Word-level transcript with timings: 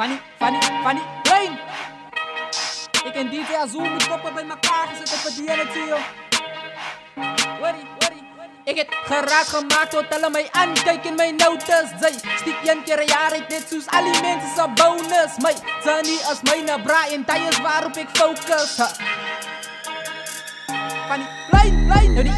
Fanny, 0.00 0.18
Fanny, 0.38 0.58
Fanny, 0.82 1.00
Klein! 1.22 1.58
Ik 3.04 3.14
en 3.14 3.30
DJ 3.30 3.54
Azul 3.54 3.80
met 3.80 4.08
koppen 4.08 4.34
bij 4.34 4.42
elkaar 4.42 4.86
gezet 4.88 5.12
op 5.14 5.22
het 5.22 5.36
DNT. 5.36 5.76
Worry, 7.60 7.82
worry. 7.98 8.22
Ik 8.64 8.76
heb 8.76 8.88
geraakt 9.04 9.48
gemaakt 9.48 9.90
tot 9.90 10.04
hulle 10.08 10.30
mij 10.30 10.48
aankijken 10.50 11.14
mijn 11.14 11.36
notas 11.36 11.88
Zij 12.00 12.12
stiek 12.36 12.56
een 12.64 12.82
keer 12.84 13.08
jaar 13.08 13.32
uit 13.32 13.48
net 13.48 13.66
zoals 13.68 13.88
alimenten 13.88 14.48
zijn 14.54 14.74
bonus 14.74 15.36
My 15.42 15.54
Sunny 15.82 16.18
als 16.24 16.40
mijn 16.42 16.82
bra 16.82 17.08
en 17.08 17.24
tijds 17.24 17.60
waarop 17.60 17.96
ik 17.96 18.08
focus. 18.12 18.80
Fanny, 21.08 21.26
plein, 21.50 21.86
plein 21.86 22.12
Nou 22.12 22.24
die 22.24 22.34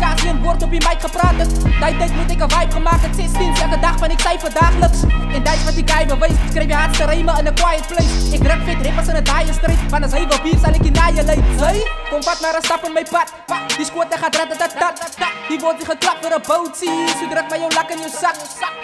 een 0.00 0.42
woord 0.42 0.62
op 0.62 0.70
die 0.70 0.88
mic 0.88 1.00
gepraat. 1.00 1.34
Had 1.36 1.48
Die 1.64 1.96
tijd 1.96 2.16
moet 2.16 2.30
ik 2.30 2.40
een 2.40 2.50
vibe 2.50 2.72
gemaakt? 2.72 3.02
Het 3.02 3.16
16 3.16 3.54
elke 3.62 3.80
dag 3.80 3.98
van 3.98 4.10
ik 4.10 4.20
cijfer 4.20 4.52
dagelijks 4.52 5.00
dat 5.44 5.54
is 5.54 5.64
wat 5.64 5.74
die 5.74 5.88
guy 5.92 6.06
bewijst 6.06 6.36
Schrijf 6.50 6.68
je 6.68 6.74
hardste 6.74 7.04
rijmen 7.04 7.38
in 7.38 7.46
een 7.46 7.54
quiet 7.54 7.86
place. 7.86 8.36
Ik 8.36 8.42
rap 8.46 8.60
fit 8.66 8.86
rappers 8.86 9.08
in 9.08 9.14
een 9.14 9.24
taaie 9.24 9.52
street. 9.52 10.02
Als 10.02 10.12
hij 10.12 10.26
wil 10.28 10.40
bier 10.42 10.58
zal 10.64 10.74
ik 10.74 10.84
je 10.84 10.92
je 11.14 11.22
leid 11.24 11.44
Zij, 11.58 11.90
kom 12.10 12.22
wat 12.22 12.38
naar 12.40 12.54
een 12.54 12.62
stap 12.62 12.84
in 12.84 12.92
mijn 12.92 13.06
pad. 13.10 13.32
Die 13.76 13.84
squat 13.84 14.12
en 14.12 14.18
gaat 14.18 14.36
ratatatat 14.36 15.08
Die 15.48 15.58
wordt 15.58 15.78
die 15.78 15.86
geklapt 15.86 16.20
voor 16.22 16.34
een 16.34 16.42
bootsie. 16.46 17.08
Zo 17.18 17.28
druk 17.28 17.48
maar 17.48 17.58
jouw 17.58 17.74
lak 17.78 17.90
in 17.90 17.98
je 17.98 18.10
zak. 18.20 18.36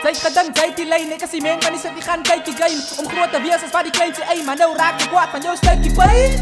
Zij 0.02 0.14
gedankt, 0.14 0.58
zij 0.58 0.72
die 0.74 0.86
lijn. 0.86 1.12
Ik 1.12 1.22
is 1.22 1.30
die 1.30 1.42
man 1.42 1.62
van 1.62 1.72
die 1.72 1.80
zit 1.80 1.94
die 1.94 2.02
gaan 2.02 2.22
kijken 2.22 2.52
game. 2.60 2.80
Om 3.00 3.06
grote 3.12 3.40
weers 3.42 3.62
als 3.62 3.72
waar 3.72 3.82
die 3.82 3.92
kleintje 3.92 4.22
een 4.32 4.44
Maar 4.44 4.56
nou 4.56 4.76
raak 4.76 5.00
je 5.00 5.08
kwaad 5.08 5.28
van 5.30 5.40
jouw 5.40 5.56
stukje 5.56 5.92
pijn. 5.92 6.32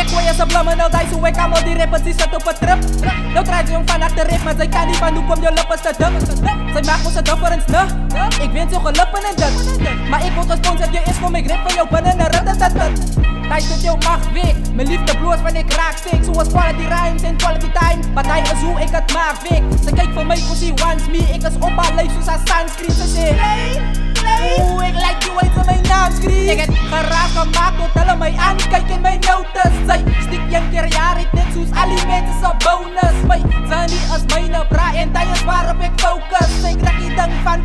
Ik 0.00 0.08
gooi 0.08 0.28
als 0.28 0.38
een 0.38 0.46
blammen 0.46 0.76
nou 0.76 0.90
die 0.90 1.08
zo 1.12 1.24
ik 1.24 1.36
allemaal 1.36 1.64
die 1.64 1.76
rappers 1.76 2.02
die 2.02 2.14
zit 2.18 2.34
op 2.34 2.44
het 2.44 2.56
trip. 2.60 2.80
Nou 3.32 3.44
draait 3.44 3.66
ze 3.66 3.72
jong 3.72 3.90
van 3.90 4.02
achter 4.02 4.23
Maar 4.44 4.54
zij 4.56 4.68
kan 4.68 4.86
niet 4.86 4.96
van 4.96 5.14
hoe 5.14 5.24
kom 5.24 5.42
je 5.42 5.52
lippen 5.52 5.80
te 5.82 5.92
dum 5.98 6.12
Zij 6.72 6.82
maakt 6.82 7.06
ons 7.06 7.14
het 7.14 7.24
dapper 7.26 7.50
en 7.50 7.62
snug. 7.66 7.90
Ik 8.42 8.50
wens 8.52 8.72
zo 8.72 8.78
gelippen 8.78 9.22
en 9.28 9.36
dit 9.36 10.08
Maar 10.08 10.24
ik 10.26 10.32
word 10.32 10.50
gesponsord, 10.50 10.92
je 10.92 11.00
is 11.04 11.20
kom 11.22 11.34
ik 11.34 11.46
rip 11.46 11.60
van 11.66 11.74
jou 11.74 11.88
binnen 11.90 12.18
en 12.18 12.30
ratatatat 12.30 12.90
Tijd 13.48 13.68
tot 13.68 13.82
jou 13.82 13.98
mag 13.98 14.18
week 14.32 14.54
Mijn 14.74 14.88
liefde 14.88 15.18
bloos 15.18 15.40
wanneer 15.42 15.64
ik 15.64 15.72
raak 15.72 15.96
steek 15.96 16.24
Zoals 16.24 16.48
quality 16.48 16.84
rhymes 16.94 17.22
en 17.22 17.36
quality 17.36 17.70
time. 17.72 18.12
Maar 18.14 18.26
hij 18.26 18.42
is 18.42 18.60
hoe 18.62 18.80
ik 18.80 18.88
het 18.90 19.12
maak 19.12 19.36
week 19.48 19.62
Ze 19.84 19.92
kijkt 19.94 20.12
voor 20.14 20.26
mij 20.26 20.36
cause 20.36 20.64
she 20.64 20.74
wants 20.74 21.06
me. 21.06 21.18
Ik 21.18 21.42
is 21.42 21.54
op 21.58 21.76
haar 21.76 21.94
lijf 21.94 22.10
zoals 22.12 22.26
haar 22.26 22.40
sunscreen. 22.44 22.90
Ze 22.90 23.08
zegt 23.08 24.04
Oeh, 24.60 24.88
ik 24.88 24.94
like 24.94 25.26
you 25.26 25.38
uit 25.38 25.66
mijn 25.66 25.82
naam 25.82 26.12
schreef 26.12 26.50
Ik 26.50 26.60
heb 26.60 26.74
geraakt 26.90 27.33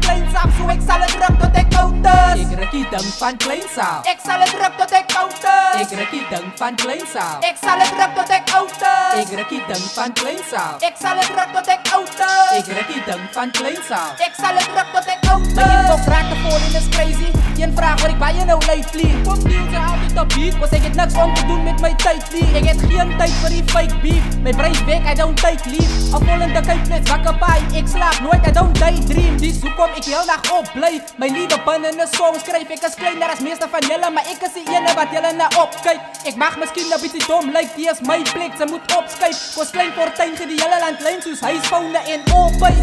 Zo 0.09 0.67
ik 0.67 0.81
zal 0.87 0.99
het 0.99 1.07
druk 1.07 1.39
tot 1.39 1.57
ik 1.57 1.69
koud 1.69 1.93
is 2.35 2.41
Ik 2.41 2.59
raak 2.59 2.71
die 2.71 2.87
ding 2.89 3.13
van 3.17 3.37
kleins 3.37 3.77
af 3.77 4.05
Ik 4.05 4.17
zal 4.25 4.39
het 4.39 4.49
druk 4.49 4.71
tot 4.77 4.91
ik 4.91 5.07
koud 5.13 5.33
is 5.81 5.91
Ik 5.91 5.97
raak 5.97 6.11
die 6.11 6.25
ding 6.29 6.51
van 6.55 6.75
kleins 6.75 7.15
af 7.15 7.37
Ik 7.39 7.55
zal 7.61 7.77
het 7.79 7.89
druk 7.95 8.15
tot 8.15 8.29
ik 8.29 8.41
koud 8.45 8.71
is 9.15 9.29
Ik 9.29 9.37
raak 9.37 9.49
die 9.49 9.63
ding 9.67 9.83
van 9.93 10.13
kleins 10.13 10.53
af 10.53 10.81
Ik 10.81 10.93
zal 11.01 11.15
het 11.15 11.25
druk 11.25 11.49
tot 11.53 11.67
ik 11.67 11.79
koud 11.91 12.09
is 12.09 12.67
Ik 12.67 12.73
raak 12.75 12.87
die 12.87 13.03
ding 13.05 13.27
van 13.31 13.51
kleins 13.51 13.89
af 13.89 14.13
Ik 14.27 14.33
zal 14.37 14.53
het 14.53 14.69
druk 14.73 14.87
tot 14.93 15.07
ik 15.07 15.17
koud 15.21 15.47
is 15.47 15.53
Mijn 15.53 15.79
inbox 15.79 16.05
raakt 16.05 16.29
de 16.29 16.35
falling 16.35 16.75
is 16.75 16.89
crazy 16.89 17.38
een 17.61 17.73
vraag 17.75 18.01
waar 18.01 18.11
ek 18.13 18.19
baie 18.19 18.45
nou 18.45 18.57
lui 18.65 18.83
vlieg. 18.91 19.15
Kom 19.27 19.39
deels 19.43 19.71
jy 19.73 19.81
altyd 19.83 20.19
op 20.21 20.29
beef, 20.35 20.57
want 20.61 20.73
ek 20.77 20.85
het 20.87 20.95
niks 20.95 21.15
om 21.23 21.33
te 21.35 21.45
doen 21.49 21.63
met 21.63 21.81
my 21.83 21.91
tyd 22.03 22.23
nie. 22.33 22.45
Ek 22.59 22.67
het 22.71 22.83
geen 22.87 23.11
tyd 23.19 23.35
vir 23.41 23.55
die 23.55 23.63
fake 23.73 23.97
beef. 24.03 24.27
My 24.45 24.53
brein 24.55 24.77
weg, 24.87 25.03
I 25.11 25.15
don't 25.19 25.37
take 25.43 25.67
leave. 25.69 25.97
Al 26.15 26.23
volgende 26.23 26.61
kyk 26.69 26.87
net 26.91 27.11
wakker 27.11 27.35
by. 27.41 27.57
Ek 27.79 27.91
slaap 27.91 28.19
nooit, 28.23 28.47
I 28.47 28.53
don't 28.55 28.79
daydream. 28.79 29.35
Dis 29.43 29.59
hoekom 29.65 29.97
ek 29.99 30.07
heel 30.07 30.23
nag 30.29 30.47
op 30.55 30.71
bly. 30.75 30.93
My 31.19 31.27
liede 31.35 31.59
binne 31.65 31.91
'n 31.91 32.07
song 32.15 32.39
skryf. 32.39 32.69
Ek 32.77 32.83
is 32.87 32.95
kleiner 32.95 33.29
as 33.35 33.43
meeste 33.43 33.67
van 33.71 33.83
julle, 33.91 34.09
maar 34.15 34.25
ek 34.33 34.41
is 34.47 34.53
die 34.55 34.65
een 34.65 34.87
wat 34.95 35.11
julle 35.11 35.31
na 35.35 35.47
opkyk. 35.59 35.99
Ek 36.29 36.35
mag 36.35 36.55
miskien 36.57 36.87
'n 36.87 37.01
bietjie 37.01 37.25
dom 37.27 37.51
lyk, 37.51 37.75
like, 37.75 37.75
dis 37.75 37.99
my 38.07 38.21
plek. 38.33 38.53
Sy 38.57 38.65
moet 38.71 38.85
opskyf. 38.95 39.37
Kos 39.55 39.69
klein 39.75 39.91
fortuin 39.91 40.35
vir 40.39 40.47
die 40.47 40.59
hele 40.63 40.79
land 40.79 40.99
lyn 41.01 41.21
soos 41.21 41.41
huisvoune 41.41 42.01
en 42.13 42.21
opbyt. 42.33 42.79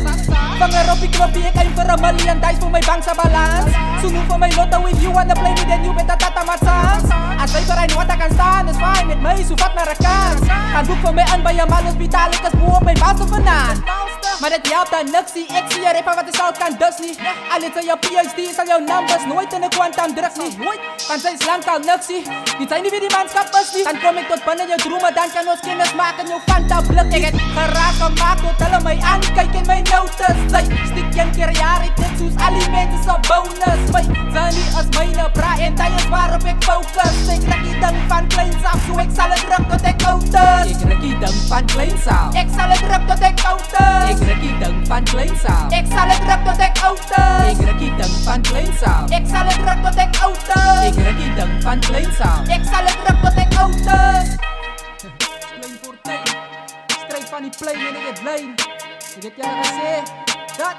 Vanger 0.60 0.92
op 0.92 1.00
die 1.00 1.10
knoppie, 1.16 1.44
ek 1.46 1.56
aim 1.56 1.72
vir 1.74 1.86
'n 1.96 2.00
miljoen, 2.00 2.40
dis 2.40 2.58
vir 2.58 2.70
my 2.70 2.80
bank 2.80 3.02
se 3.02 3.14
balans. 3.16 3.72
Soek 4.00 4.16
vir 4.28 4.38
my 4.38 4.50
lot 4.56 4.65
lotto 4.70 4.86
if 4.88 5.02
you 5.02 5.10
wanna 5.10 5.34
play 5.34 5.54
me 5.54 5.64
then 5.64 5.84
you 5.84 5.92
better 5.92 6.16
tata 6.16 6.44
my 6.46 6.56
chance 6.56 7.08
As 7.38 7.54
I 7.54 7.62
for 7.64 7.78
I 7.78 7.86
know 7.86 7.96
what 7.96 8.10
I 8.10 8.16
can 8.16 8.30
stand 8.32 8.70
is 8.70 8.76
fine 8.76 9.06
met 9.06 9.20
mij, 9.20 9.44
zo 9.44 9.54
vat 9.56 9.74
naar 9.74 9.88
een 9.88 9.96
kans 9.96 10.48
Gaan 10.72 10.86
boek 10.86 10.96
voor 11.02 11.14
mij 11.14 11.24
aan 11.24 11.42
bij 11.42 11.58
een 11.58 11.68
mal 11.68 11.82
hospitaal, 11.82 12.28
ik 12.28 12.42
is 12.42 12.58
boe 12.58 12.74
op 12.74 12.84
mijn 12.84 12.98
baas 12.98 13.20
of 13.20 13.28
vanaan 13.28 13.84
Maar 14.40 14.50
dat 14.50 14.66
helpt 14.72 14.90
dan 14.90 15.04
niks, 15.04 15.32
die 15.32 15.46
ik 15.58 15.64
zie 15.68 15.80
je 15.80 15.92
rapper 15.92 16.14
wat 16.14 16.28
is 16.32 16.40
al 16.40 16.52
kan 16.60 16.72
dus 16.78 16.96
niet 17.06 17.18
Al 17.52 17.60
het 17.66 17.76
aan 17.78 17.84
jouw 17.90 17.98
PhD, 18.04 18.38
zal 18.56 18.66
jouw 18.66 18.82
numbers 18.90 19.24
nooit 19.32 19.52
in 19.52 19.60
de 19.60 19.68
quantum 19.68 20.14
drugs 20.14 20.38
niet 20.42 20.56
Want 21.08 21.20
zij 21.20 21.32
is 21.38 21.46
lang 21.46 21.62
al 21.66 21.78
niks 21.78 22.06
zie, 22.06 22.22
die 22.58 22.68
zijn 22.68 22.82
niet 22.82 22.90
wie 22.94 23.00
die 23.06 23.12
manschap 23.16 23.48
is 23.60 23.70
niet 23.74 23.84
Dan 23.88 23.98
kom 24.04 24.16
ik 24.20 24.26
tot 24.30 24.44
binnen 24.44 24.66
je 24.72 24.76
dromen, 24.84 25.14
dan 25.18 25.28
kan 25.34 25.46
ons 25.52 25.60
kennis 25.60 25.92
maken, 25.94 26.26
jouw 26.30 26.42
fanta 26.46 26.80
blik 26.88 27.08
Ik 27.16 27.24
heb 27.28 27.36
geraakt 27.58 27.98
gemaakt, 28.02 28.40
tot 28.46 28.58
hulle 28.62 28.65
mij 28.86 29.00
aankijken 29.00 29.54
in 29.54 29.66
mijn 29.66 29.82
notas 29.82 30.36
Zij 30.46 30.64
stiek 30.84 31.20
een 31.22 31.30
keer 31.30 31.50
jaar, 31.50 31.84
ik 31.84 31.96
net 31.96 32.18
zoals 32.18 32.36
alimenten 32.36 33.02
zijn 33.02 33.20
bonus. 33.28 33.90
My 33.92 34.02
Sunny 34.02 34.64
is 34.78 35.14
mijn 35.14 35.32
bra 35.32 35.58
en 35.58 35.74
is 35.96 36.08
waarop 36.08 36.44
ik 36.44 36.56
focus. 36.58 37.36
Ik 37.36 37.48
raak 37.48 37.62
die 37.62 37.78
ding 37.78 37.96
van 38.08 38.26
kleins 38.26 38.64
af, 38.64 38.78
zo 38.86 38.98
ik 38.98 39.10
zal 39.14 39.28
het 39.28 39.40
druk 39.46 39.68
tot 39.68 39.86
ik 39.86 40.02
is. 40.02 40.70
Ik 40.70 40.88
raak 40.88 41.00
die 41.00 41.18
ding 41.18 41.34
van 41.48 41.64
kleins 41.64 42.06
af. 42.06 42.34
Ik 42.34 42.48
zal 42.56 42.68
het 42.68 42.78
druk 42.78 43.06
tot 43.06 43.20
ik 43.20 43.38
is. 43.38 44.10
Ik 44.10 44.28
raak 44.28 44.40
die 44.40 44.58
ding 44.58 44.86
van 44.86 45.02
kleins 45.04 45.44
af. 45.44 45.72
Ik 45.72 45.86
zal 45.94 46.06
het 46.08 46.20
druk 46.20 46.44
tot 46.44 46.60
ik 46.60 46.76
is. 46.76 47.58
Ik 47.58 47.66
raak 47.66 47.78
die 47.78 47.94
ding 47.94 48.22
van 48.24 48.40
kleins 48.42 48.82
af. 48.82 49.10
Ik 49.10 49.26
zal 49.32 49.44
het 49.44 49.58
druk 49.64 49.82
tot 49.84 49.96
ik 49.96 50.14
is. 50.14 50.88
Ik 50.88 51.04
raak 51.04 51.16
die 51.16 51.34
ding 51.34 51.62
van 51.62 51.78
kleins 51.78 52.20
af. 52.20 52.40
Ik 52.48 52.64
zal 52.72 52.84
het 52.84 52.96
druk 53.04 53.18
tot 53.22 53.36
ik 53.36 53.52
is. 53.52 54.34
Klein 55.56 55.78
voor 55.82 55.94
tijd 56.02 56.36
Strijd 56.86 57.28
van 57.28 57.42
die 57.42 57.88
en 57.88 57.96
ik 57.96 58.06
het 58.08 58.22
lijn 58.22 58.75
Sige 59.16 59.32
ka 59.32 59.48
kasi. 59.48 59.92
Cut! 60.60 60.76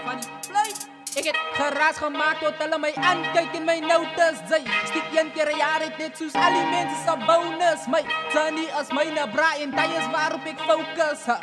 Funny 0.00 0.24
play. 0.48 0.70
Ek 1.20 1.26
het 1.28 1.36
geraas 1.52 2.00
gemaakt 2.00 2.40
tot 2.40 2.56
hulle 2.56 2.78
my 2.80 2.96
aankyk 2.96 3.60
en 3.60 3.68
my 3.68 3.76
notas 3.84 4.40
Zij 4.48 4.64
stiek 4.88 5.04
een 5.20 5.32
keer 5.36 5.52
een 5.52 5.60
jaar 5.60 5.84
het 5.84 6.00
net 6.00 6.16
soos 6.16 6.32
al 6.32 6.52
die 6.56 6.64
mense 6.72 6.96
sa 7.04 7.20
bonus 7.28 7.84
My 7.92 8.00
Sunny 8.32 8.72
is 8.72 8.88
my 8.88 9.04
na 9.12 9.28
braai 9.28 9.60
en 9.60 9.76
tyd 9.76 9.92
is 10.00 10.08
waarop 10.16 10.48
ek 10.48 10.60
focus 10.64 11.28
ha. 11.28 11.36